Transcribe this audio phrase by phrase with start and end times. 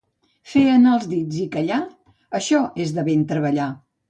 [0.53, 1.79] Fer anar els dits i callar,
[2.41, 3.71] això és ben treballar.